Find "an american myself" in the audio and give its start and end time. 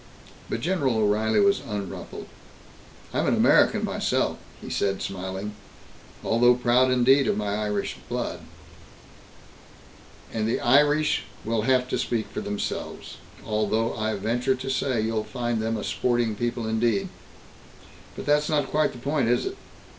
3.27-4.39